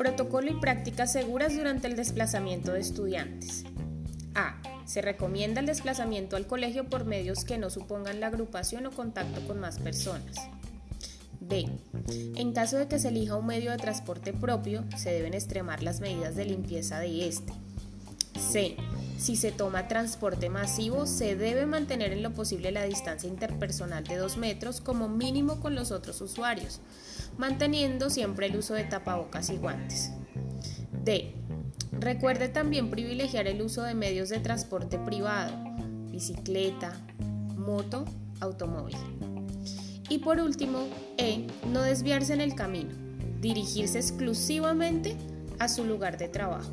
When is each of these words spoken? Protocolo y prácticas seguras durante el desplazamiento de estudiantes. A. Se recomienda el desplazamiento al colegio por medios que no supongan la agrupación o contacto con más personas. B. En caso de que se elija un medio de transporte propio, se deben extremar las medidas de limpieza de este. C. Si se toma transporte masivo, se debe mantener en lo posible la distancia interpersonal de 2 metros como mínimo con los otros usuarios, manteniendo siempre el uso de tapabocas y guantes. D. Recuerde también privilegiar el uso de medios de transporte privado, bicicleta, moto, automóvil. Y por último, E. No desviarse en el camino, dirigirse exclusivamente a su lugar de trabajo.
Protocolo 0.00 0.50
y 0.50 0.54
prácticas 0.54 1.12
seguras 1.12 1.54
durante 1.54 1.86
el 1.86 1.94
desplazamiento 1.94 2.72
de 2.72 2.80
estudiantes. 2.80 3.64
A. 4.34 4.56
Se 4.86 5.02
recomienda 5.02 5.60
el 5.60 5.66
desplazamiento 5.66 6.36
al 6.36 6.46
colegio 6.46 6.88
por 6.88 7.04
medios 7.04 7.44
que 7.44 7.58
no 7.58 7.68
supongan 7.68 8.18
la 8.18 8.28
agrupación 8.28 8.86
o 8.86 8.92
contacto 8.92 9.46
con 9.46 9.60
más 9.60 9.78
personas. 9.78 10.36
B. 11.40 11.66
En 12.34 12.54
caso 12.54 12.78
de 12.78 12.88
que 12.88 12.98
se 12.98 13.08
elija 13.08 13.36
un 13.36 13.44
medio 13.44 13.72
de 13.72 13.76
transporte 13.76 14.32
propio, 14.32 14.86
se 14.96 15.12
deben 15.12 15.34
extremar 15.34 15.82
las 15.82 16.00
medidas 16.00 16.34
de 16.34 16.46
limpieza 16.46 16.98
de 16.98 17.28
este. 17.28 17.52
C. 18.38 18.78
Si 19.20 19.36
se 19.36 19.52
toma 19.52 19.86
transporte 19.86 20.48
masivo, 20.48 21.04
se 21.04 21.36
debe 21.36 21.66
mantener 21.66 22.14
en 22.14 22.22
lo 22.22 22.32
posible 22.32 22.72
la 22.72 22.84
distancia 22.84 23.28
interpersonal 23.28 24.02
de 24.02 24.16
2 24.16 24.38
metros 24.38 24.80
como 24.80 25.10
mínimo 25.10 25.60
con 25.60 25.74
los 25.74 25.90
otros 25.90 26.22
usuarios, 26.22 26.80
manteniendo 27.36 28.08
siempre 28.08 28.46
el 28.46 28.56
uso 28.56 28.72
de 28.72 28.84
tapabocas 28.84 29.50
y 29.50 29.58
guantes. 29.58 30.12
D. 31.04 31.34
Recuerde 31.92 32.48
también 32.48 32.88
privilegiar 32.88 33.46
el 33.46 33.60
uso 33.60 33.82
de 33.82 33.92
medios 33.92 34.30
de 34.30 34.38
transporte 34.38 34.98
privado, 34.98 35.52
bicicleta, 36.10 36.98
moto, 37.58 38.06
automóvil. 38.40 38.96
Y 40.08 40.20
por 40.20 40.40
último, 40.40 40.88
E. 41.18 41.46
No 41.70 41.82
desviarse 41.82 42.32
en 42.32 42.40
el 42.40 42.54
camino, 42.54 42.94
dirigirse 43.42 43.98
exclusivamente 43.98 45.14
a 45.58 45.68
su 45.68 45.84
lugar 45.84 46.16
de 46.16 46.28
trabajo. 46.28 46.70